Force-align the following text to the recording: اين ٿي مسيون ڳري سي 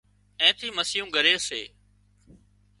اين 0.41 0.53
ٿي 0.59 0.67
مسيون 0.77 1.07
ڳري 1.15 1.35
سي 1.47 1.61